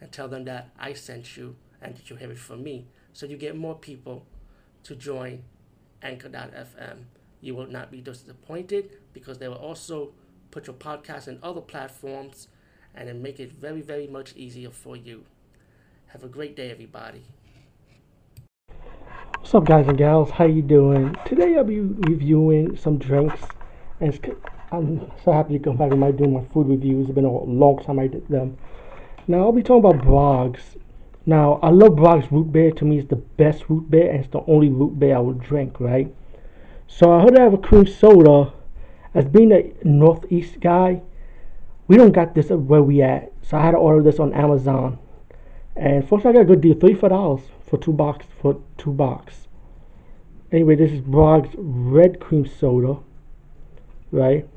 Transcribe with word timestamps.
and 0.00 0.10
tell 0.12 0.28
them 0.28 0.44
that 0.44 0.70
I 0.78 0.92
sent 0.92 1.36
you 1.36 1.56
and 1.80 1.96
that 1.96 2.10
you 2.10 2.16
have 2.16 2.30
it 2.30 2.38
from 2.38 2.62
me. 2.62 2.86
So 3.12 3.26
you 3.26 3.36
get 3.36 3.56
more 3.56 3.74
people 3.74 4.26
to 4.84 4.94
join 4.94 5.44
Anchor.fm. 6.02 7.04
You 7.40 7.54
will 7.54 7.66
not 7.66 7.90
be 7.90 8.00
disappointed 8.00 8.90
because 9.12 9.38
they 9.38 9.48
will 9.48 9.56
also 9.56 10.12
put 10.50 10.66
your 10.66 10.76
podcast 10.76 11.28
in 11.28 11.38
other 11.42 11.60
platforms 11.60 12.48
and 12.94 13.08
then 13.08 13.22
make 13.22 13.40
it 13.40 13.52
very, 13.52 13.80
very 13.80 14.06
much 14.06 14.34
easier 14.36 14.70
for 14.70 14.96
you. 14.96 15.24
Have 16.06 16.22
a 16.22 16.28
great 16.28 16.54
day, 16.54 16.70
everybody. 16.70 17.24
What's 19.38 19.54
up, 19.54 19.66
guys 19.66 19.86
and 19.88 19.98
gals? 19.98 20.30
How 20.30 20.46
you 20.46 20.62
doing? 20.62 21.14
Today 21.26 21.56
I'll 21.56 21.64
be 21.64 21.80
reviewing 21.80 22.76
some 22.76 22.98
drinks, 22.98 23.40
and 24.00 24.18
I'm 24.72 25.10
so 25.24 25.32
happy 25.32 25.58
to 25.58 25.62
come 25.62 25.76
back 25.76 25.90
and 25.90 26.00
my 26.00 26.12
doing 26.12 26.32
my 26.32 26.44
food 26.52 26.68
reviews. 26.68 27.06
It's 27.08 27.14
been 27.14 27.24
a 27.24 27.30
long 27.30 27.82
time 27.84 27.98
I 27.98 28.06
did 28.06 28.26
them. 28.28 28.56
Now 29.26 29.38
I'll 29.38 29.52
be 29.52 29.62
talking 29.62 29.90
about 29.90 30.04
Barq's. 30.06 30.76
Now 31.26 31.58
I 31.62 31.70
love 31.70 31.92
Barq's 31.92 32.30
root 32.30 32.52
beer. 32.52 32.70
To 32.72 32.84
me, 32.84 32.98
it's 32.98 33.08
the 33.08 33.16
best 33.16 33.64
root 33.68 33.90
beer, 33.90 34.10
and 34.10 34.20
it's 34.20 34.32
the 34.32 34.44
only 34.46 34.68
root 34.68 34.98
beer 34.98 35.16
I 35.16 35.20
would 35.20 35.40
drink. 35.40 35.80
Right? 35.80 36.14
So 36.86 37.12
I 37.12 37.22
heard 37.22 37.38
I 37.38 37.42
have 37.42 37.54
a 37.54 37.58
cream 37.58 37.86
soda. 37.86 38.52
As 39.14 39.26
being 39.26 39.52
a 39.52 39.72
northeast 39.84 40.60
guy, 40.60 41.00
we 41.86 41.96
don't 41.96 42.12
got 42.12 42.34
this 42.34 42.50
where 42.50 42.82
we 42.82 43.00
at. 43.00 43.32
So 43.42 43.56
I 43.56 43.62
had 43.62 43.70
to 43.72 43.78
order 43.78 44.02
this 44.02 44.18
on 44.18 44.34
Amazon, 44.34 44.98
and 45.76 46.06
first 46.08 46.26
I 46.26 46.32
got 46.32 46.42
a 46.42 46.44
good 46.44 46.60
deal, 46.60 46.74
three 46.74 46.94
for 46.94 47.08
dollars 47.08 47.42
for 47.64 47.78
two 47.78 47.92
box 47.92 48.26
for 48.40 48.60
two 48.76 48.92
box. 48.92 49.48
Anyway, 50.52 50.74
this 50.76 50.92
is 50.92 51.00
Barq's 51.00 51.54
red 51.56 52.20
cream 52.20 52.46
soda, 52.46 52.98
right? 54.10 54.48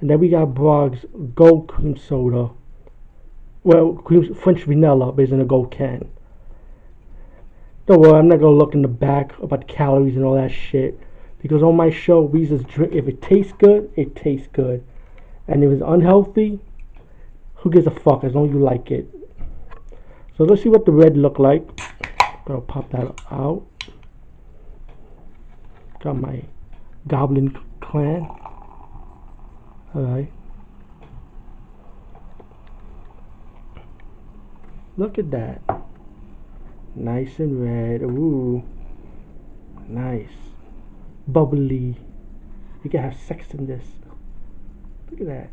And 0.00 0.08
then 0.08 0.20
we 0.20 0.28
got 0.28 0.54
Barq's 0.54 1.04
gold 1.34 1.68
cream 1.68 1.96
soda. 1.96 2.50
Well, 3.68 4.02
French 4.42 4.64
vanilla, 4.64 5.12
but 5.12 5.24
it's 5.24 5.30
in 5.30 5.42
a 5.42 5.44
gold 5.44 5.70
can. 5.70 6.08
Don't 7.84 8.00
worry, 8.00 8.18
I'm 8.18 8.26
not 8.26 8.40
gonna 8.40 8.56
look 8.56 8.72
in 8.72 8.80
the 8.80 8.88
back 8.88 9.38
about 9.40 9.68
calories 9.68 10.16
and 10.16 10.24
all 10.24 10.36
that 10.36 10.50
shit. 10.50 10.98
Because 11.42 11.62
on 11.62 11.76
my 11.76 11.90
show, 11.90 12.22
we 12.22 12.46
just 12.46 12.66
drink. 12.66 12.94
If 12.94 13.08
it 13.08 13.20
tastes 13.20 13.52
good, 13.58 13.92
it 13.94 14.16
tastes 14.16 14.48
good, 14.54 14.82
and 15.46 15.62
if 15.62 15.70
it's 15.70 15.82
unhealthy, 15.84 16.60
who 17.56 17.70
gives 17.70 17.86
a 17.86 17.90
fuck 17.90 18.24
as 18.24 18.34
long 18.34 18.46
as 18.48 18.54
you 18.54 18.58
like 18.58 18.90
it. 18.90 19.06
So 20.38 20.44
let's 20.44 20.62
see 20.62 20.70
what 20.70 20.86
the 20.86 20.92
red 20.92 21.18
look 21.18 21.38
like. 21.38 21.68
Gonna 22.46 22.62
pop 22.62 22.90
that 22.92 23.20
out. 23.30 23.66
Got 26.02 26.14
my 26.14 26.42
Goblin 27.06 27.54
Clan. 27.82 28.26
Alright. 29.94 30.32
Look 34.98 35.16
at 35.16 35.30
that. 35.30 35.62
Nice 36.96 37.38
and 37.38 37.62
red. 37.62 38.02
Ooh. 38.02 38.64
Nice. 39.86 40.28
Bubbly. 41.28 41.96
You 42.82 42.90
can 42.90 43.00
have 43.00 43.16
sex 43.16 43.54
in 43.54 43.66
this. 43.66 43.84
Look 45.10 45.20
at 45.20 45.26
that. 45.28 45.50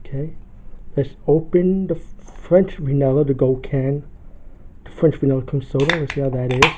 Okay. 0.00 0.34
Let's 0.96 1.10
open 1.26 1.86
the 1.88 1.96
French 1.96 2.76
vanilla, 2.76 3.24
the 3.24 3.34
gold 3.34 3.62
can. 3.62 4.04
The 4.84 4.90
French 4.90 5.16
vanilla 5.16 5.42
cream 5.42 5.62
soda. 5.62 6.00
Let's 6.00 6.14
see 6.14 6.22
how 6.22 6.30
that 6.30 6.50
is. 6.50 6.72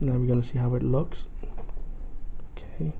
Now 0.00 0.12
we're 0.12 0.26
gonna 0.26 0.46
see 0.46 0.58
how 0.58 0.74
it 0.74 0.82
looks. 0.82 1.18
Okay. 2.56 2.92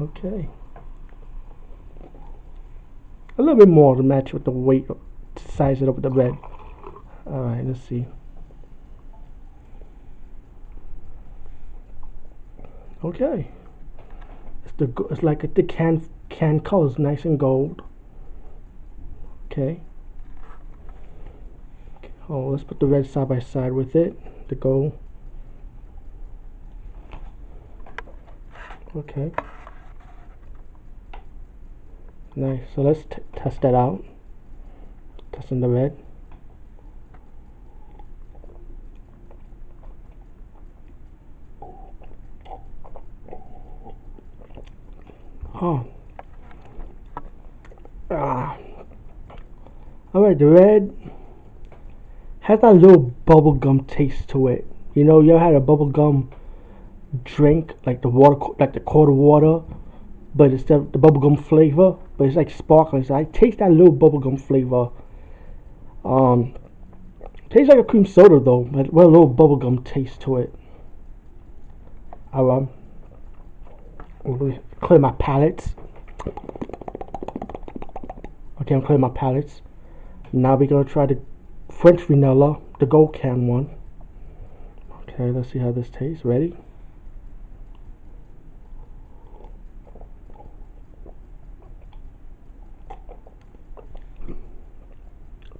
Okay. 0.00 0.48
A 3.36 3.42
little 3.42 3.56
bit 3.56 3.68
more 3.68 3.96
to 3.96 4.02
match 4.02 4.32
with 4.32 4.44
the 4.44 4.50
weight, 4.50 4.86
size 5.36 5.82
it 5.82 5.88
up 5.88 5.96
with 5.96 6.04
the 6.04 6.10
bed 6.10 6.36
Alright, 7.26 7.64
let's 7.64 7.80
see. 7.80 8.06
Okay. 13.02 13.50
It's 14.64 14.72
the 14.76 14.92
it's 15.10 15.22
like 15.22 15.42
a 15.44 15.46
the 15.46 15.62
can 15.62 16.06
can 16.28 16.60
colors 16.60 16.98
nice 16.98 17.24
and 17.24 17.38
gold. 17.38 17.82
Okay. 19.46 19.80
Oh, 22.28 22.48
let's 22.48 22.64
put 22.64 22.80
the 22.80 22.86
red 22.86 23.06
side 23.08 23.28
by 23.28 23.40
side 23.40 23.72
with 23.72 23.96
it. 23.96 24.18
The 24.48 24.54
gold. 24.54 24.98
Okay. 28.96 29.32
Nice. 32.36 32.62
So 32.74 32.82
let's 32.82 33.04
test 33.36 33.60
that 33.62 33.74
out. 33.74 34.04
Testing 35.32 35.60
the 35.60 35.68
red. 35.68 35.96
Oh. 45.54 45.86
Ah. 48.10 48.58
Alright, 50.14 50.38
the 50.38 50.46
red 50.46 50.94
has 52.40 52.60
that 52.60 52.74
little 52.74 53.14
bubblegum 53.26 53.86
taste 53.86 54.28
to 54.28 54.48
it. 54.48 54.66
You 54.94 55.04
know, 55.04 55.20
you 55.20 55.30
ever 55.36 55.44
had 55.44 55.54
a 55.54 55.60
bubblegum 55.60 56.28
drink, 57.24 57.72
like 57.86 58.02
the 58.02 58.08
water, 58.08 58.52
like 58.58 58.72
the 58.72 58.80
quarter 58.80 59.12
water, 59.12 59.62
but 60.34 60.50
instead 60.50 60.78
of 60.78 60.92
the 60.92 60.98
bubblegum 60.98 61.42
flavor, 61.42 61.96
but 62.16 62.24
it's 62.24 62.36
like 62.36 62.50
sparkling. 62.50 63.04
So 63.04 63.14
I 63.14 63.24
taste 63.24 63.58
that 63.58 63.70
little 63.70 63.94
bubblegum 63.94 64.40
flavor. 64.40 64.90
Um, 66.04 66.54
tastes 67.50 67.68
like 67.68 67.78
a 67.78 67.84
cream 67.84 68.04
soda 68.04 68.40
though, 68.40 68.68
but 68.70 68.92
with 68.92 69.04
a 69.04 69.08
little 69.08 69.32
bubblegum 69.32 69.84
taste 69.84 70.20
to 70.22 70.38
it. 70.38 70.54
I'll 72.32 72.50
um, 72.50 72.68
clear 74.80 74.98
my 74.98 75.12
palates. 75.12 75.74
Okay, 78.60 78.74
I'm 78.74 78.82
clearing 78.82 79.02
my 79.02 79.10
palates. 79.10 79.62
Now 80.32 80.56
we're 80.56 80.66
gonna 80.66 80.84
try 80.84 81.06
the 81.06 81.20
French 81.70 82.02
vanilla, 82.02 82.58
the 82.80 82.86
gold 82.86 83.14
can 83.14 83.46
one. 83.46 83.70
Okay, 85.02 85.30
let's 85.30 85.52
see 85.52 85.60
how 85.60 85.70
this 85.70 85.88
tastes. 85.90 86.24
Ready? 86.24 86.56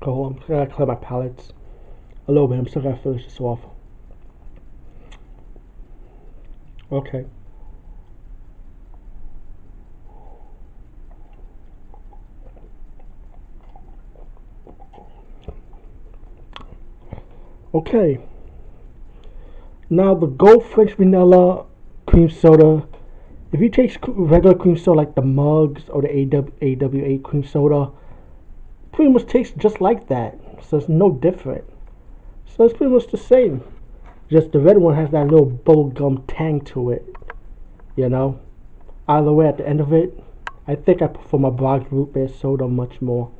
Oh, 0.06 0.24
I'm 0.26 0.34
gonna 0.46 0.66
clear 0.66 0.86
my 0.86 0.96
palates 0.96 1.52
a 2.28 2.32
little 2.32 2.46
bit. 2.46 2.58
I'm 2.58 2.68
still 2.68 2.82
gonna 2.82 2.98
finish 2.98 3.24
this 3.24 3.40
off. 3.40 3.60
Okay. 6.92 7.24
Okay. 17.72 18.18
Now 19.88 20.14
the 20.14 20.26
Gold 20.26 20.66
French 20.66 20.92
Vanilla 20.92 21.64
Cream 22.06 22.28
Soda. 22.28 22.86
If 23.52 23.60
you 23.60 23.70
take 23.70 23.96
regular 24.06 24.54
cream 24.54 24.76
soda 24.76 24.98
like 24.98 25.14
the 25.14 25.22
mugs 25.22 25.88
or 25.88 26.02
the 26.02 26.10
AW, 26.10 26.48
AWA 26.60 27.18
cream 27.20 27.44
soda, 27.44 27.90
pretty 28.94 29.10
much 29.10 29.26
tastes 29.26 29.54
just 29.58 29.80
like 29.80 30.08
that. 30.08 30.38
So 30.62 30.78
it's 30.78 30.88
no 30.88 31.10
different. 31.10 31.64
So 32.46 32.64
it's 32.64 32.76
pretty 32.76 32.92
much 32.92 33.08
the 33.08 33.18
same. 33.18 33.62
Just 34.30 34.52
the 34.52 34.60
red 34.60 34.78
one 34.78 34.94
has 34.94 35.10
that 35.10 35.26
little 35.26 35.50
bubblegum 35.50 36.24
tang 36.28 36.60
to 36.62 36.90
it. 36.90 37.04
You 37.96 38.08
know? 38.08 38.40
Either 39.08 39.32
way, 39.32 39.46
at 39.48 39.58
the 39.58 39.68
end 39.68 39.80
of 39.80 39.92
it, 39.92 40.18
I 40.66 40.76
think 40.76 41.02
I 41.02 41.08
prefer 41.08 41.38
my 41.38 41.50
Barq's 41.50 41.92
root 41.92 42.14
beer 42.14 42.28
soda 42.28 42.66
much 42.66 43.02
more. 43.02 43.30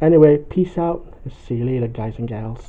Anyway, 0.00 0.38
peace 0.38 0.78
out 0.78 1.12
and 1.24 1.32
see 1.32 1.56
you 1.56 1.64
later, 1.64 1.88
guys 1.88 2.14
and 2.18 2.28
gals. 2.28 2.66